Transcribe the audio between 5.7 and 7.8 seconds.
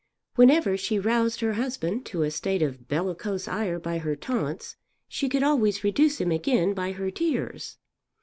reduce him again by her tears.